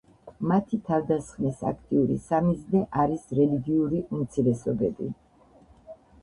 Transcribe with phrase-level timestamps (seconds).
[0.51, 5.13] მათი თავდასხმის აქტიური სამიზნე არის რელიგიური უმცირესობები.